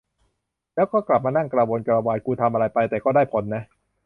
[0.75, 3.63] แล้วก็กลับมานั่งกระวนกระวายกูทำอะไรไป แต่ก็ได้ผลนะ